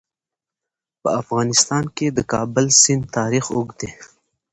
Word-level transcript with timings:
په 1.01 1.09
افغانستان 1.21 1.83
کې 1.95 2.07
د 2.11 2.13
د 2.17 2.19
کابل 2.33 2.65
سیند 2.81 3.03
تاریخ 3.17 3.45
اوږد 3.55 3.75
دی. 3.79 3.91